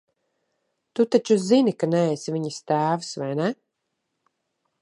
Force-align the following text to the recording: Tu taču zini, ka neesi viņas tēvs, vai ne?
Tu 0.99 1.05
taču 1.15 1.37
zini, 1.43 1.75
ka 1.83 1.91
neesi 1.93 2.35
viņas 2.39 2.59
tēvs, 2.73 3.15
vai 3.25 3.31
ne? 3.43 3.55